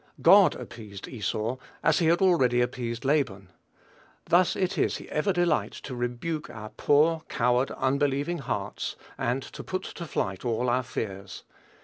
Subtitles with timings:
[0.23, 3.49] God "appeased" Esau, as he had already appeased Laban.
[4.25, 9.83] Thus it is he ever delights to rebuke our poor, coward, unbelieving hearts, and put
[9.83, 11.43] to flight all our fears.